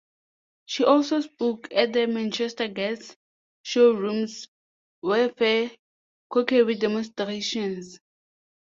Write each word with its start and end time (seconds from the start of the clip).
She 0.65 0.83
also 0.83 1.19
spoke 1.21 1.67
at 1.71 1.93
the 1.93 2.07
Manchester 2.07 2.67
Gas 2.67 3.15
Showrooms 3.61 4.47
Warfare 5.03 5.69
cookery 6.27 6.73
demonstrations. 6.73 7.99